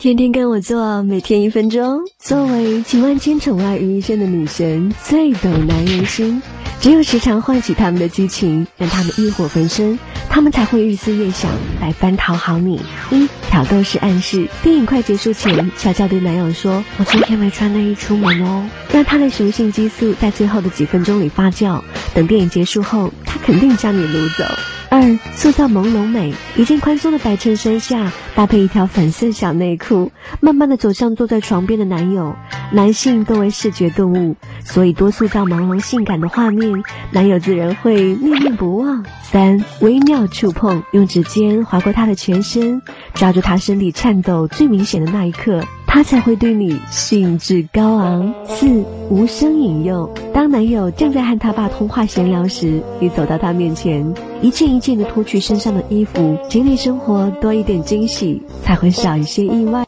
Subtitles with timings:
[0.00, 2.00] 天天跟我做，每天一分钟。
[2.18, 6.40] 作为集万千宠爱于一身的女神，最懂男人心。
[6.80, 9.98] 只有时常唤起他们的激情，让他们欲火焚身，
[10.30, 11.50] 他们才会日思夜想
[11.82, 12.80] 来翻讨好你。
[13.10, 21.78] 一挑逗式暗示，电影快结束前，悄悄对男友说：“我今天没穿内衣出门哦。”让他的雄性激素在最后的几分钟里发酵，
[22.14, 24.46] 等电影结束后，他肯定将你掳走。
[25.00, 32.36] 二，塑造朦胧美，一件宽松的白衬衫下搭配一条粉色小内裤，慢慢的走向坐在床边的男友。
[32.70, 36.82] 男性多为视觉动物，所以多塑造朦胧性感的画面，
[37.12, 39.02] 男友自然会念念不忘。
[39.22, 42.82] 三，微妙触碰，用指尖划过他的全身，
[43.14, 45.64] 抓住他身体颤抖最明显的那一刻。
[45.92, 48.32] 他才会对你兴致高昂。
[48.46, 59.84] 四无声引诱，当男友正在和他爸通话闲聊时，你走到他面前，一件一件的脱去身上的衣服，经历生活多一点惊喜，才会少一些意外。